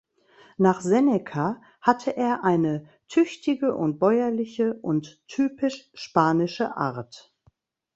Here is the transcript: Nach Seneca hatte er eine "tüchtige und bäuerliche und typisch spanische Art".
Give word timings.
Nach 0.57 0.81
Seneca 0.81 1.61
hatte 1.79 2.17
er 2.17 2.43
eine 2.43 2.89
"tüchtige 3.07 3.75
und 3.75 3.99
bäuerliche 3.99 4.73
und 4.81 5.23
typisch 5.27 5.91
spanische 5.93 6.75
Art". 6.75 7.31